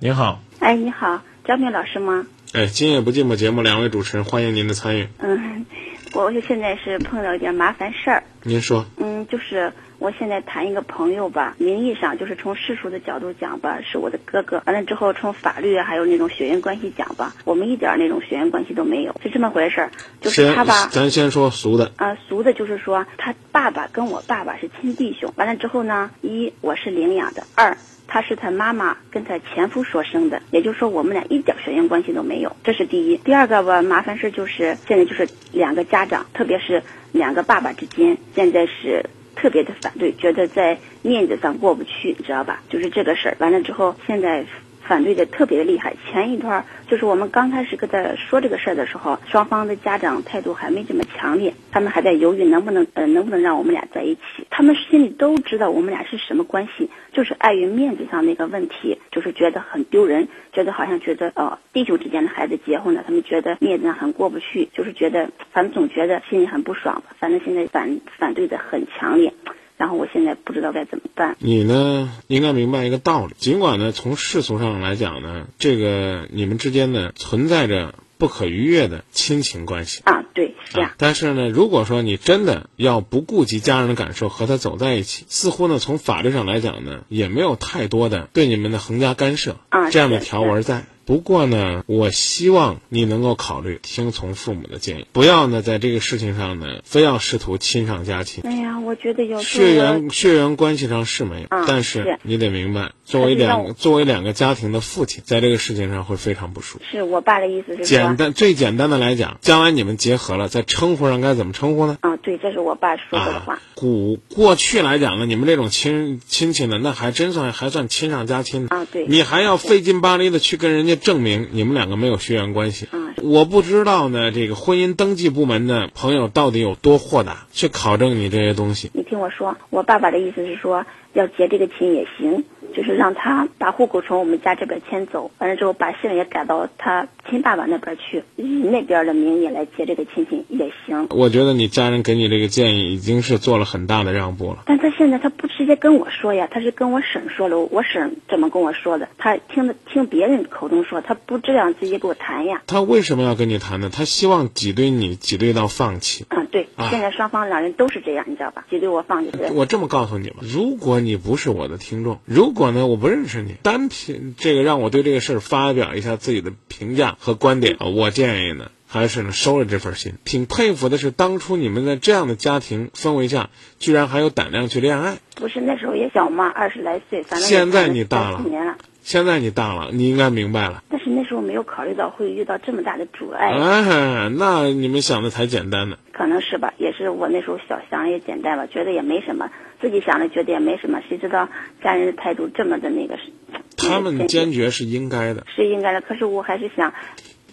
[0.00, 2.24] 您好，哎，你好，张明老师吗？
[2.52, 5.08] 哎，今夜不寂寞节目两位主持人欢迎您的参与。
[5.18, 5.66] 嗯，
[6.12, 8.22] 我就现在是碰到一点麻烦事儿。
[8.44, 14.62] 您说，嗯，就是我现在谈一个朋友吧，名义上就是从世俗的角度讲吧，是我的哥哥。
[14.66, 19.90] 完了之后，从法律啊还有那种血缘关系讲吧，我们一点那种血缘关系都没有，是这么回事儿。
[20.20, 25.34] 就是先他吧，咱先说俗的，啊，俗的就是说他爸爸跟我爸爸是亲弟兄。
[25.34, 27.76] 完了之后呢，一我是领养的，二
[28.08, 33.16] 他是他妈妈跟他前夫所生的，也就是说我们俩一点血缘关系都没有，这是第一。
[33.18, 36.82] 第二个吧，麻烦事就是现在就是两个家长，特别是
[37.12, 39.04] 两个爸爸之间，现在是
[39.36, 42.62] 特别的反对，觉得在面子上过不去，你知道吧？
[42.68, 43.36] 就是这个事儿。
[43.38, 44.44] 完了之后，现在。
[44.88, 45.94] 反对的特别的厉害。
[46.06, 54.46] 前一段就是我们刚开始跟他说这个事儿的时候，双方的家长态度还没这么强烈，他们还在犹豫能不能呃能不能让我们俩在一起。
[54.48, 67.02] 他们心里都知道我们俩是什么关系，就是碍于面子上那个问题，就是觉得很丢人，觉得好像觉得哦弟兄之间的孩子结婚了，他们觉得面子上很过不去，就是觉得反正总觉得心里很不爽。
[67.18, 69.34] 反正现在反反对的很强烈。
[69.78, 71.36] 然后我现在不知道该怎么办。
[71.38, 73.34] 你呢，应该明白一个道理。
[73.38, 80.90] 尽管呢，从世俗上来讲呢，这个你们之间呢存在着不可逾越的亲情关系啊，对，是这样。
[80.98, 90.84] 但是呢，如果说你真的要不顾及家人的感受和他走在一起，似乎呢，从法律上来讲呢，也没有太多的对你们的横加干涉啊这样的条文在。
[91.08, 98.44] 不过呢，我希望你能够考虑听从父母的建议，不要呢在这个事情上呢非要试图亲上加亲。
[98.46, 106.84] 哎呀，我觉得有血缘血缘关系上是没有，啊但是是你得明白，作为两作为两个家庭的父亲，在这个事情上会非常不舒服。
[106.90, 111.96] 是我爸的意思是简，单最简单的来讲，将来你们结合了，在称呼上该怎么称呼呢？
[112.02, 113.54] 啊，对，这是我爸说过的话。
[113.54, 118.68] 啊，古过去来讲呢，你们这种亲亲戚呢，那还真算还算亲上加亲呢。
[118.68, 122.88] 啊对你还要费劲巴力的去跟人家证明你们两个没有血缘关系。
[122.92, 128.92] 嗯我不知道呢，这个婚姻登记部门的朋友到底有多豁达，去考证你这些东西。
[128.94, 132.44] 你听我说，我爸爸的意思是说，要结这个亲也行，
[132.78, 141.08] 就是让他把户口从我们家这边迁走，完了之后把姓也改到他亲爸爸那边去，以那边的名义来接这个亲戚也行。
[141.10, 144.62] 我觉得你家人给你这个建议已经是做了很大的让步了。
[144.66, 149.08] 但他现在他不直接跟我说呀，他是跟我婶说了，我婶怎么跟我说的？
[149.18, 152.62] 他听的听别人口中说，他不这样直接跟我谈呀。
[152.68, 153.90] 他为什么要跟你谈呢？
[153.92, 156.26] 他希望挤兑你，挤兑到放弃。
[156.28, 158.64] 啊，对，啊现在双方两人都是这样，你知道吧？
[158.70, 159.52] 挤兑我放弃是。
[159.52, 170.14] 我这么告诉你吧，如果你不是我的听众，如果呢我不认识你，单凭这个让我对这个事儿发表一下自己的评价和观点啊，我建议呢还是呢收了这份心。
[170.24, 175.18] 挺佩服的是，当初你们在这样的家庭氛围下，居然还有胆量去恋爱。
[175.36, 178.76] 不是那时候也小嘛，二十来岁，反正现在你大了年了。
[179.08, 180.82] 现在你大了，你应该明白了。
[180.90, 185.96] 但是那时候没有考虑到会遇到这么大的阻碍，哎，那你们想的才简单呢。
[186.12, 189.48] 可能是吧，也是我那时候想想也简单吧，觉得也没什么，
[189.80, 191.48] 自己想的觉得也没什么，谁知道
[191.82, 193.32] 家人的态度这么的那个是，
[193.78, 196.92] 他们坚决是应该的，是应该的，可是我还是想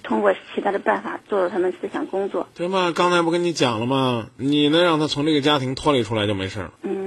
[0.04, 2.50] 通过其他的办法做到他们思想工作。
[2.54, 2.92] 对吗？
[2.94, 4.28] 刚才不跟你讲了吗？
[4.36, 6.74] 你能让他从这个家庭脱离出来就没事了。
[6.84, 7.05] 嗯，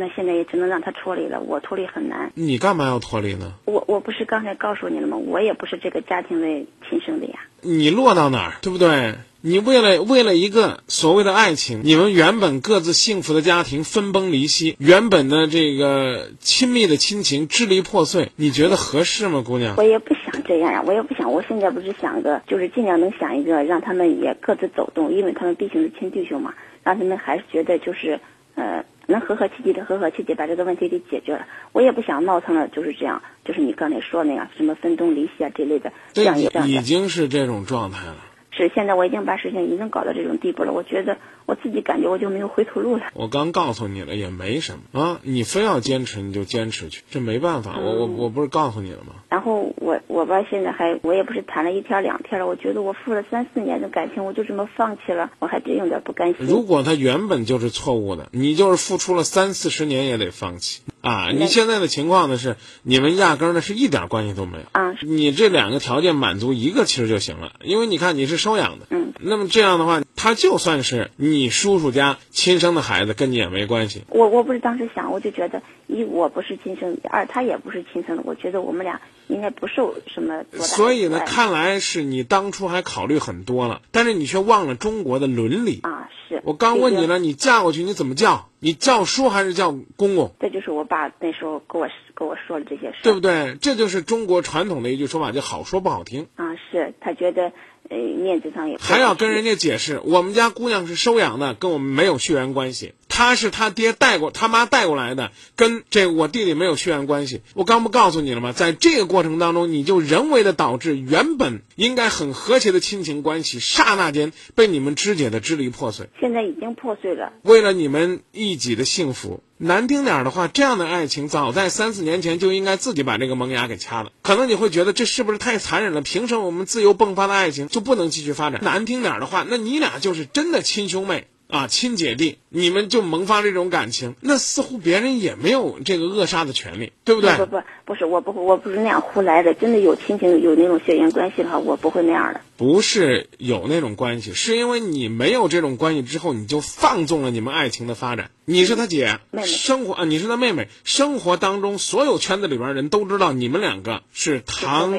[0.00, 2.32] 那现在也只能让他脱离了，我脱离很难。
[2.34, 3.52] 你干嘛要脱离呢？
[3.66, 5.16] 我我不是刚才告诉你了吗？
[5.16, 6.46] 我也不是这个家庭的
[6.88, 7.40] 亲生的呀。
[7.60, 9.14] 你落到哪儿，对不对？
[9.42, 19.76] 你为了为了一个所谓的爱情，你们原本各自幸福的家庭分崩离析，原本的这个亲密的亲情支离破碎，你觉得合适吗，姑娘？
[19.78, 21.32] 我也不想这样呀，我也不想。
[21.32, 28.20] 我现在不是想个，就是尽量能想一个，让他们也各自走动，因为他们毕竟是亲弟兄嘛，让他们还是觉得就是，
[28.56, 31.46] 呃，能和和气气的和和气气把这个问题给解决了。
[31.72, 36.80] 我也不想闹腾了就是这样，就是你刚才说那样什么分东离西啊这类的，这这样也这样已。
[36.80, 38.16] 经是这种状态了。
[38.64, 43.04] 是现在我已经把事情已经搞到这种地步了，我觉得我自己感觉我就没有回头路了。
[43.14, 45.20] 我刚告诉你了，也没什么啊。
[45.22, 47.78] 你非要坚持，你就坚持去，这没办法。
[47.78, 49.14] 我我我不是告诉你了吗？
[49.28, 56.46] 然后我我吧，现在还我也不是谈了一天两天了，我觉得我付了三四年的感情，我就这么放弃了，我还真有点不甘心。
[56.46, 61.30] 如果他原本就是错误的，你就是付出了三四十年也得放弃啊！
[61.32, 64.64] 你现在的情况呢是，你们压根儿呢是一点关系都没有。
[64.72, 64.94] 啊。
[65.02, 74.04] 你这两个条件满足一个其实就行了，因为你看你是收养的，嗯，那么这样的话，他就算是你叔叔家亲生的孩子，跟你也没关系。
[74.08, 85.80] 我我不是当时想，我就觉得一我不是亲生的，二他也不是亲生的，我觉得我们俩应该不受什么多大所以呢，看来是你当初还考虑很多了，但是你却忘了中国的伦理。
[85.82, 86.40] 啊是。
[86.44, 88.48] 我刚问你了，你嫁过去你怎么叫？
[88.62, 90.34] 你叫叔还是叫公公？
[90.38, 93.56] 这就是我爸那时候跟我跟我说的这些事，对不对？
[93.60, 96.26] 这就是中国传统的一句说法，就好说不好听。
[96.36, 97.52] 啊，是他觉得
[97.88, 102.92] 呃面子上也还要跟人家解释，我们家姑娘是收养的，跟我们没有血缘关系。
[103.08, 107.42] 她是他爹带过他妈带过来的，跟这我弟弟没有血缘关系。
[107.54, 108.52] 我刚不告诉你了吗？
[108.52, 116.08] 在这个过程当中，你就人为的导致原本应该很和谐的亲情关系，刹那间被你们肢解的支离破碎。
[116.20, 117.32] 现在已经破碎了。
[117.42, 124.10] 为了你们一己的幸福，难听点的话，这样的爱情早在三四年前就应该自己把这个萌芽给掐了。
[124.22, 126.00] 可能你会觉得这是不是太残忍了？
[126.00, 128.58] 凭什么我们自由迸发的爱情就不能继续发展？
[128.64, 131.26] 难听点的话，那你俩就是真的亲兄妹。
[131.50, 137.36] 啊，亲姐弟，你们就萌发这种感情，那似乎别人也没有这个扼杀的权利，对不对？
[137.36, 142.40] 不不不是，我不我不是那样胡来的，真的有亲情有那种血缘关系的话，我不会那样的。
[142.56, 148.30] 不是有那种关系，是因为你没有这种关系之后，你就放纵了你们爱情的发展。
[148.44, 154.92] 你是他姐，妹妹生活啊，你是他妹妹，生活当中所有圈子里边人都知道你们两个是堂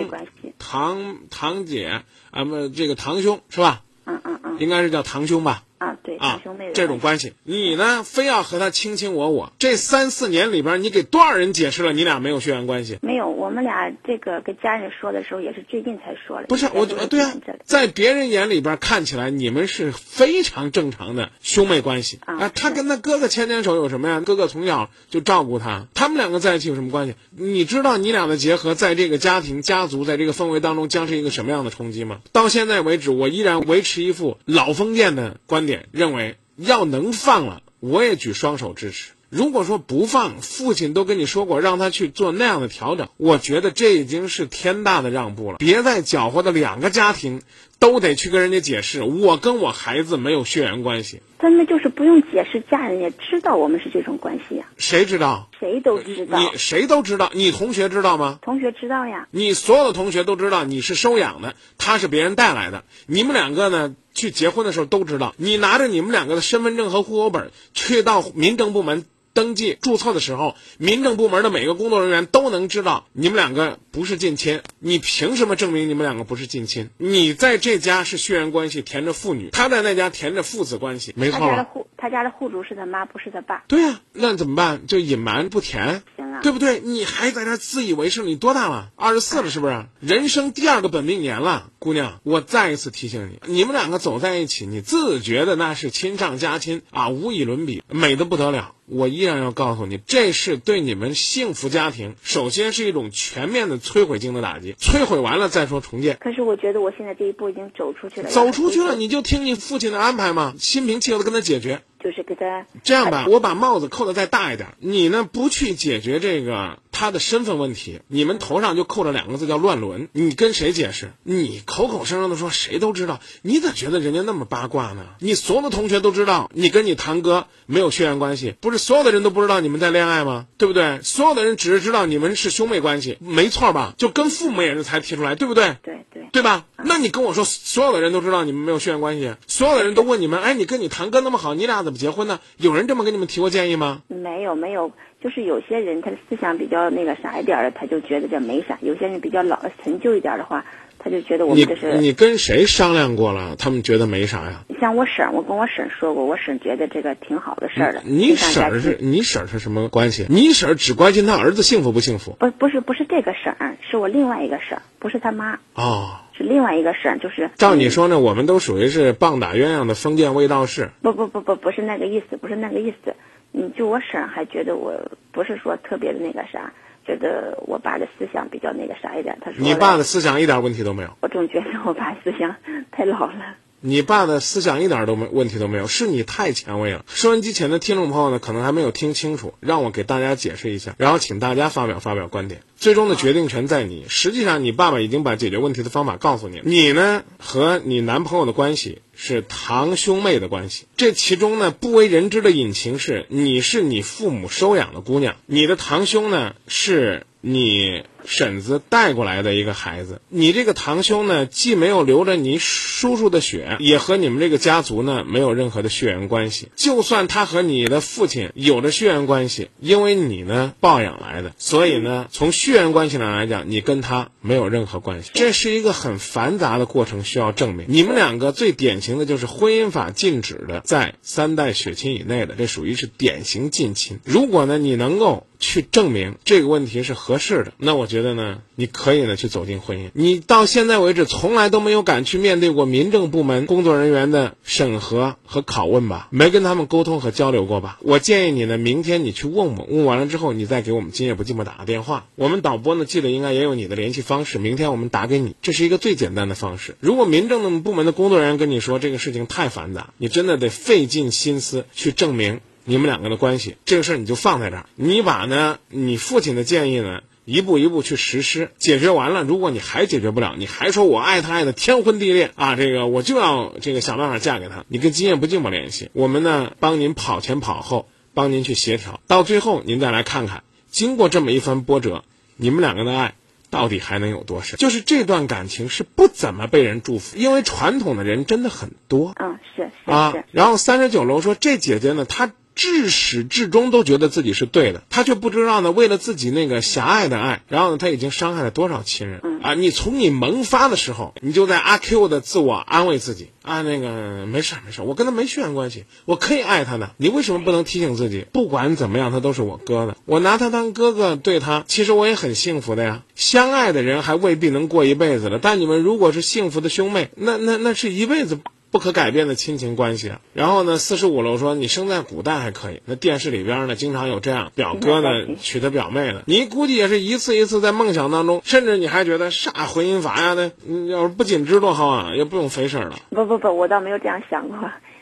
[0.59, 3.83] 堂堂姐啊，不这个堂兄是吧？
[4.05, 5.63] 嗯嗯嗯，应该是叫堂兄吧。
[5.77, 5.90] 啊，对，
[6.21, 6.39] 啊，
[6.75, 12.99] 这种关系，你呢非要和他卿卿我我，这三四年里边，你给多少人解释了你俩没有血缘关系？
[13.01, 16.45] 没有，我们俩这个跟家人说的时候也是最近才说的。
[16.47, 17.33] 不是我，对啊，
[17.65, 22.49] 在别人眼里边看起来你们是非常正常的兄妹关系啊。
[22.49, 24.19] 他跟他哥哥牵牵手有什么呀？
[24.19, 27.15] 哥哥从小就照顾他，他们两个在一起有什么关系？
[27.31, 32.19] 你知道你俩的结合在这个家庭家族在这个氛围当中将是一个什么样的冲击吗？
[32.31, 36.37] 到现在为止，我依然维持一副老封建的观点，认为。
[36.57, 39.13] 要能放了，我也举双手支持。
[39.29, 45.57] 如果说不放，父亲都跟你说过，让他去做那样的调整，我觉得这已经是天大的让步了。
[45.57, 47.41] 别再搅和的两个家庭
[47.79, 51.21] 都得去跟人家解释，我跟我孩子没有血缘关系。
[51.39, 54.65] 真的就是不用解释，家人也知道我们是这种关系呀。
[54.77, 55.49] 谁知道？
[55.59, 56.37] 谁都知道。
[56.37, 57.31] 你谁都知道？
[57.33, 58.37] 你同学知道吗？
[58.43, 59.27] 同学知道呀。
[59.31, 62.83] 你所有的同学都知道你是收养的，他是别人带来的。
[63.07, 63.95] 你们两个呢？
[64.13, 74.61] 去结婚的时候都知道，你拿着你们两个的身份证和户口本去到民政部门登记注册的时候，民政部门的每个工作人员都能知道你们两个不是近亲。
[74.79, 76.89] 你凭什么证明你们两个不是近亲？
[76.97, 83.63] 你在这家是血缘关系，填着父女；他在那家填着父子关系，没错他家的户，他家的户主是他妈，不是他爸。
[83.69, 84.85] 对呀，那怎么办？
[84.87, 86.03] 就隐瞒不填。
[86.41, 86.79] 对不对？
[86.79, 88.23] 你还在这自以为是？
[88.23, 88.91] 你多大了？
[88.95, 89.85] 二十四了，是不是？
[89.99, 98.73] 人生第二个本命年了，姑娘，我再一次提醒你，你们两个走在一起，你自觉的那是亲上加亲啊，无以伦比，美的不得了。
[98.87, 104.73] 我依然要告诉你，这是对你们幸福家庭，首先是一种全面的摧毁性的打击。
[104.73, 106.17] 摧毁完了再说重建。
[106.19, 108.29] 可是我觉得我现在这一步已经走出去了。
[108.29, 111.83] 走出去了，你就听你父亲的安排嘛，心平气和的跟他解决。
[112.03, 114.69] 就是给他这样吧，我把帽子扣的再大一点。
[114.79, 120.07] 你呢，不去解决这个他的身份问题，你们头上就扣着两个字叫乱伦。
[120.11, 121.13] 你跟谁解释？
[121.23, 125.07] 你口口声声的说谁都知道，你咋觉得人家那么八卦呢？
[125.17, 130.45] 你所有的同学都知道，你跟你堂哥没有血缘关系，不是所有的人都不知道你们在恋爱吗？
[130.59, 131.01] 对不对？
[131.01, 133.95] 所有的人只是知道你们是兄妹关系，没错吧？
[133.97, 135.77] 就跟父母也是才提出来，对不对？
[135.81, 136.65] 对对，对吧？
[136.83, 142.39] 那你跟我说，所有的人都知道你们没有血缘关系，所有的人都问你们，哎，你跟你堂哥那么好，你俩怎么结婚呢？
[142.57, 144.03] 有人这么跟你们提过建议吗？
[144.07, 144.91] 没有，没有，
[145.23, 150.65] 就是有些人他的思想比较那个啥一点的，他就觉得这没啥；有些人比较老陈旧一点的话，
[150.97, 151.97] 他就觉得我们这是。
[151.99, 153.55] 你跟谁商量过了？
[153.57, 154.63] 他们觉得没啥呀。
[154.79, 158.01] 像我婶，我跟我婶说过，我婶觉得这个挺好的事儿的。
[158.03, 160.25] 你婶是你婶是什么关系？
[160.27, 162.35] 你婶只关心他儿子幸福不幸福？
[162.39, 163.55] 不，不是，不是这个婶，
[163.87, 165.59] 是我另外一个婶，不是他妈。
[165.75, 166.17] 哦。
[166.35, 167.51] 是另外一个婶，就是。
[167.57, 170.89] 照你说呢，我们都属于是棒打鸳鸯的封建卫道士。
[171.03, 173.13] 不不不不，不是那个意思，不是那个意思。
[173.53, 174.93] 嗯，就我婶还觉得我
[175.31, 176.71] 不是说特别的那个啥，
[177.05, 179.37] 觉得我爸的思想比较那个啥一点。
[179.41, 181.09] 他说你爸的思想一点问题都没有。
[181.21, 182.55] 我总觉得我爸思想
[182.91, 183.55] 太老了。
[183.81, 187.03] 你爸的思想一点都没问题都没有，是你太前卫了。
[187.07, 192.61] 收音机前的听众朋友呢，可能还没有听清楚，让我给大家解释一下，然后请大家发表发表观点。
[192.77, 194.05] 最终的决定权在你。
[194.07, 196.63] 实际上，你爸爸已经把解决问题的方法告诉你了。
[196.65, 200.85] 你呢，和你男朋友的关系是堂兄妹的关系。
[200.95, 210.21] 这其中呢，不为人知的隐情是，你是你父母收养的姑娘，你的堂兄呢是你婶子带过来的一个孩子。
[210.29, 216.69] 你这个堂兄呢，既没有流着你叔叔的血，也和你们这个家族呢没有任何的血缘关系。
[216.75, 225.31] 就算他和你的父亲有着血缘关系，因为你呢抱养来的，所以呢从血缘关系上来讲，你跟他没有任何关系。
[225.33, 227.85] 这是一个很繁杂的过程，需要证明。
[227.89, 234.19] 你们两个最典型的就是婚姻法禁止的，在三代血亲以内的，这属于是典型近亲。
[234.23, 235.47] 如果呢你能够。
[235.61, 240.11] 去证明这个问题是合适的，那我觉得呢，你可以呢去走进婚姻。
[240.13, 246.27] 你到现在为止从来都没有敢去面对过民政部门工作人员的审核和拷问吧？
[246.29, 247.97] 没跟他们沟通和交流过吧？
[248.01, 252.27] 我建议你呢，明天你去问问，问完了之后，你再给我们今夜不寂寞打个电话。
[252.35, 256.97] 我们导播呢，记得应该也有你的联系方式，明天我们打给你，这是一个最简单的方式。
[256.99, 262.59] 如果民政的部门的工作人员跟你说这个事情太繁杂，你真的得费尽心思去证明。
[262.83, 264.87] 你们两个的关系，这个事儿你就放在这儿。
[264.95, 269.43] 你把呢，你父亲的建议呢，一步一步去实施，解决完了。
[269.43, 274.85] 如果你还解决不了，你还说我爱他爱的天昏地裂啊，这个我就要这个想办法嫁给他。
[274.87, 279.19] 你跟今夜不寂寞联系，我们呢帮您跑前跑后，帮您去协调。
[279.27, 282.23] 到最后您再来看看，经过这么一番波折，
[282.57, 283.33] 你们两个的爱
[283.71, 284.77] 到底还能有多深？
[284.77, 289.33] 就是这段感情是不怎么被人祝福，因为传统的人真的很多。
[289.39, 290.33] 嗯，是是啊。
[290.51, 292.51] 然后三十九楼说这姐姐呢，她。
[292.73, 299.73] 至始至终都觉得自己是对的，他却不知道呢，为了自己那个狭隘的爱，然后呢，他已经伤害了多少亲人啊！
[299.73, 307.11] 你从你萌发的时候，你就在阿 Q 的自我安慰自己啊，那个没事没事，我跟他没血缘关系，我可以爱他的。
[307.17, 313.23] 你为什么不能提醒自己，不管怎么样，他都是我哥的，我拿他当哥哥对他，其实我也很幸福的呀。
[313.35, 318.59] 相爱的人还未必能过一辈子了，但你们如果是幸福的兄妹，那那那是一辈子。
[318.91, 320.33] 不可改变的亲情关系。
[320.53, 323.01] 然后呢，四十五楼说你生在古代还可以。
[323.05, 326.43] 那电视里边呢，经常有这样表哥呢娶他表妹的。
[326.45, 330.71] 你估计也是一次一次在梦想当中，甚至你还觉得啥婚姻法呀的，
[331.09, 333.15] 要是不紧致多好啊，也不用费事儿了。
[333.29, 334.77] 不不不，我倒没有这样想过。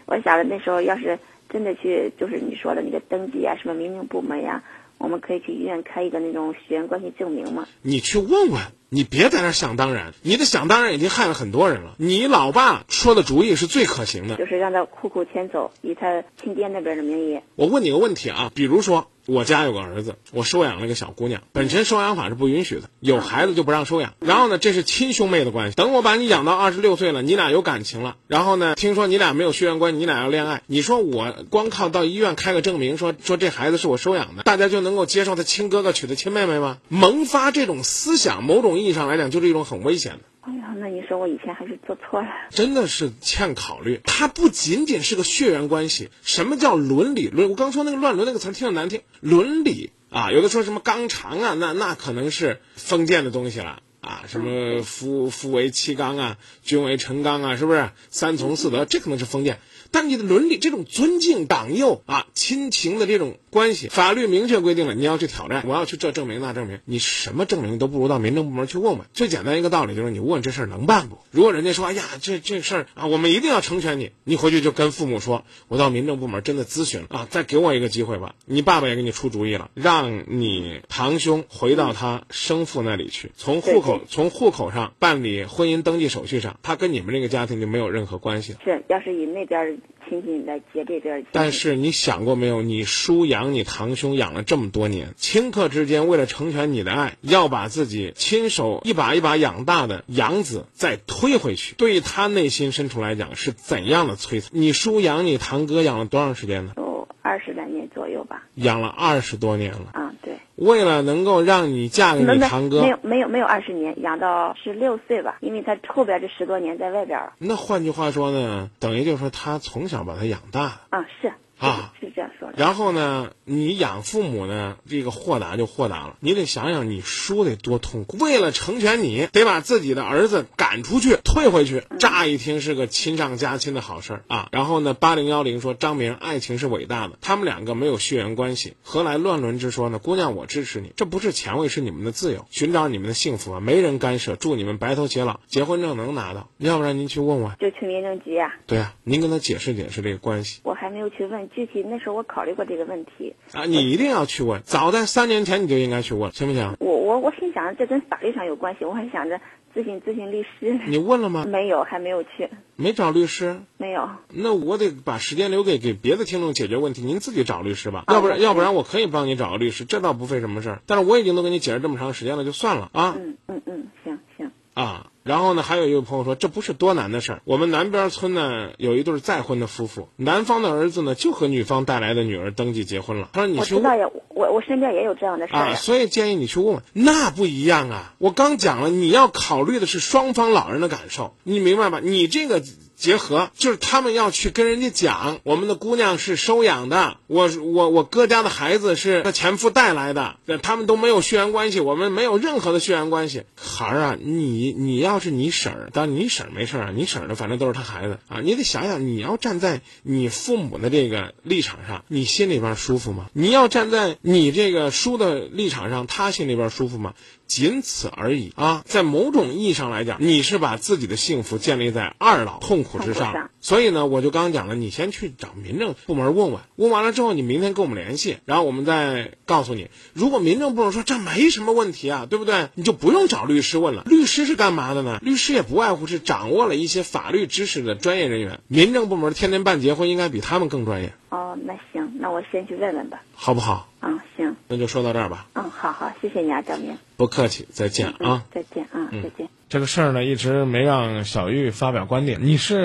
[0.06, 4.64] 我想着那时候要是真的去，就是你说的那个登记啊，什么民政部门呀，
[5.00, 7.68] 我们可以去医院开一个那种血缘关系证明嘛。
[7.82, 8.62] 你去问问。
[8.92, 11.94] 你别在那想当然，你的想当然已经害了很多人了。
[12.00, 17.40] 你老爸说的主意是最可行的，就是让他户口迁走，以他亲爹那边的名义。
[17.56, 24.16] 我问你个问题啊，比如说我家有个儿子，我收养了个小姑娘，本身收养法是不允许的，有孩子就不让收养。
[24.20, 25.76] 然后呢，这是亲兄妹的关系。
[25.76, 36.80] 等我把你养到二十六岁了，你俩有感情了，然后呢，听说你俩没有血缘关系，你俩要恋爱，你说我光靠到医院开个证明，说说这孩子是我收养的，大家就能够接受他亲哥哥娶的亲妹妹吗？
[36.88, 38.80] 萌发这种思想，某种。
[38.80, 40.20] 意义上来讲，就是一种很危险的。
[40.50, 44.02] 哎呀，那你说我以前还是做错了，真的是欠考虑。
[44.04, 47.28] 它不仅仅是个血缘关系，什么叫伦理？
[47.28, 49.02] 伦，我刚说那个乱伦那个词听着难听。
[49.20, 57.92] 伦理啊，有的说什么纲常啊，那那可能是封建的东西了啊，什么夫夫为妻纲啊，君为臣纲啊，是不是？
[58.10, 59.60] 三从四德，这可能是封建。
[59.92, 69.08] 但你的伦理这种尊敬党幼啊亲情的这种关系，法律明确规定了，你要去挑战，我要去这证明那证明，你什么证明都不如到民政部门去问问。
[69.14, 71.18] 最简单一个道理就是你问这事儿能办不？
[71.32, 78.36] 如果人家说哎呀这这事儿啊我们一定要成全你，你回去就跟父母说，我到民政部门真的咨询了啊，再给我一个机会吧。
[78.46, 88.60] 你爸爸也给你出主意了，让你堂兄回到他生父那里去，从户口从户口上办理婚姻登记手续上，他跟你们这个家庭就没有任何关系了。
[88.64, 89.80] 是，要是以那边。
[90.08, 92.64] 亲戚来接这边，但是你想过没有？
[92.64, 104.50] 你叔养你堂兄养了这么多年，顷刻之间为了成全你的爱，要把自己亲手一把一把养大的养子再推回去，对于他内心深处来讲是怎样的摧残？
[104.52, 106.74] 你叔养你堂哥养了多长时间呢？
[106.76, 108.44] 有二十来年左右吧。
[108.56, 109.88] 养了二十多年了。
[109.94, 110.34] 啊，对。
[110.56, 120.82] 为了能够让你嫁给你堂哥，没有没有没有二十年，养到十六岁吧，因为他后边这十多年在外边了那换句话说呢，等于就是说他从小把他养大。
[120.90, 121.32] 啊，是。
[121.60, 126.18] 啊，是这样然后呢，你养父母呢，这个豁达就豁达了。
[126.20, 128.18] 你得想想，你叔得多痛苦。
[128.18, 131.84] 为了成全你，得把自己的儿子赶出去，退回去。
[132.00, 134.50] 乍一听是个亲上加亲的好事儿啊。
[134.52, 137.18] 然后呢，八零幺零说张明，爱情是伟大的。
[137.22, 140.00] 他们两个没有血缘关系，何来乱伦之说呢？
[140.00, 144.36] 姑娘，我支持你，这不是前卫，是你们的自由，寻找你们的幸福啊，没人干涉。
[144.36, 147.52] 祝你们白头偕老，结婚证能拿到，要不然您去问问。
[147.60, 148.54] 就去民政局啊。
[148.68, 150.62] 对啊，您跟他解释解释这个关系。
[150.64, 151.50] 我还没有去问。
[151.50, 153.36] 具体那时候我考虑过这个问题。
[153.54, 156.76] 啊，你一定要去问，早在三年前你就应该去问，行不行？
[156.80, 159.40] 我我我心想这跟法律上有关系，我还想着
[159.76, 160.80] 咨询咨询律师。
[160.88, 161.46] 你问了吗？
[161.48, 162.50] 没有，还没有去。
[162.76, 163.62] 没找律师？
[163.78, 164.10] 没有。
[164.30, 168.04] 那我得把时间留给给别的听众解决问题，您自己找律师吧。
[168.08, 170.82] 啊要不然要不然我可以帮你找个律师，这倒不费什么事儿。
[170.86, 173.16] 但是我已经都给你解释这么长时间了，就算了啊。
[173.18, 174.52] 嗯嗯嗯，行行。
[174.74, 177.42] 啊，然后呢，还有一位朋友说，这不是多难的事儿。
[177.46, 183.30] 我们南边村呢有一对再婚的夫妇，男方的儿子呢就和女方带来的女儿登记结婚了。
[183.32, 186.82] 他说你去问我知道呀，我我身边也有这样的事儿啊，所以建议你去问问。
[186.94, 188.16] 那不一样啊！
[188.18, 192.00] 我刚讲了，你要考虑的是双方老人的感受，你明白吧？
[192.04, 192.64] 你这个。
[193.00, 203.44] 结合就是他们要去跟人家讲，我们的姑娘是收养的，我我我哥家的孩子是他前夫带来的，他们都没有血缘关系，我们没有任何的血缘关系。
[203.56, 213.28] 孩儿啊，你你要是你婶儿，当然你婶儿没事儿啊，你婶儿的反正都是他孩子啊，你得想想，你要站在你父母的这个立场上，你心里边舒服吗？
[213.32, 217.14] 你要站在你这个叔的立场上，他心里边舒服吗？
[217.50, 218.84] 仅此而已啊！
[218.86, 223.50] 在某种意义上来讲，你是把自己的幸福建立在二老痛苦之上。
[223.60, 229.90] 所以呢，我就刚刚讲了，你先去找民政部门问问，问完了之后，你明天跟我们联系，然后我们再告诉你。
[230.14, 232.70] 如果民政部门说这没什么问题啊，对不对？
[232.76, 234.04] 你就不用找律师问了。
[234.06, 235.20] 律师是干嘛的呢？
[235.24, 238.60] 律师也不外乎是掌握了一些法律知识的专业人员。
[238.68, 243.22] 民政部门天天办结婚，应该比他们更专业，哦，那行，那我先去问问吧。
[243.34, 243.88] 好不好？
[244.02, 245.48] 嗯，行，那就说到这儿吧。
[245.54, 246.98] 嗯，好好，谢谢你啊，张明。
[247.18, 248.16] 不客气，再见啊。
[248.20, 249.50] 嗯，再见啊，再见。
[249.70, 252.40] 这个事儿呢，一直没让小玉发表观点。
[252.42, 252.78] 你是？